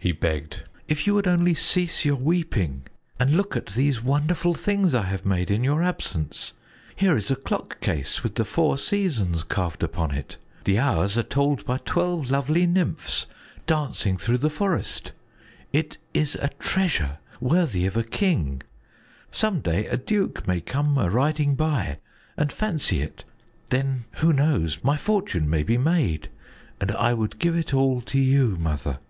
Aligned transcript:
he 0.00 0.12
begged. 0.12 0.62
"If 0.86 1.08
you 1.08 1.14
would 1.16 1.26
only 1.26 1.54
cease 1.54 2.04
your 2.04 2.14
weeping 2.14 2.84
and 3.18 3.36
look 3.36 3.56
at 3.56 3.66
these 3.70 4.00
wonderful 4.00 4.54
things 4.54 4.94
I 4.94 5.02
have 5.02 5.26
made 5.26 5.50
in 5.50 5.64
your 5.64 5.82
absence. 5.82 6.52
Here 6.94 7.16
is 7.16 7.32
a 7.32 7.36
clock 7.36 7.80
case 7.80 8.22
with 8.22 8.36
the 8.36 8.44
four 8.44 8.78
seasons 8.78 9.42
carved 9.42 9.82
upon 9.82 10.12
it. 10.12 10.36
The 10.62 10.78
hours 10.78 11.18
are 11.18 11.24
told 11.24 11.64
by 11.66 11.78
twelve 11.78 12.30
lovely 12.30 12.64
nymphs 12.64 13.26
dancing 13.66 14.16
through 14.16 14.38
the 14.38 14.48
forest; 14.50 15.10
it 15.72 15.98
is 16.14 16.36
a 16.36 16.50
treasure 16.60 17.18
worthy 17.40 17.84
of 17.84 17.96
a 17.96 18.04
king. 18.04 18.62
Some 19.32 19.58
day 19.60 19.86
a 19.88 19.96
duke 19.96 20.46
may 20.46 20.60
come 20.60 20.96
a 20.96 21.10
riding 21.10 21.56
by 21.56 21.98
and 22.36 22.52
fancy 22.52 23.02
it 23.02 23.24
then, 23.70 24.04
who 24.18 24.32
knows 24.32 24.84
my 24.84 24.96
fortune 24.96 25.50
may 25.50 25.64
be 25.64 25.76
made, 25.76 26.28
and 26.80 26.92
I 26.92 27.14
would 27.14 27.40
give 27.40 27.56
it 27.56 27.74
all 27.74 28.00
to 28.02 28.18
you, 28.20 28.56
Mother." 28.60 29.00